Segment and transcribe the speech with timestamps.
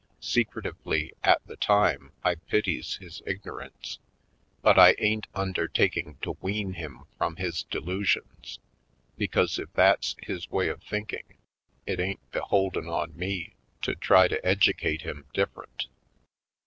[0.19, 3.99] Secretively, at the time, I pities his ignorance,
[4.63, 8.57] but I ain't undertaking to wean him from his delusions,
[9.15, 11.37] because if that's his way of thinking
[11.85, 13.53] it ain't beholden on me
[13.83, 15.85] to try to educate him different.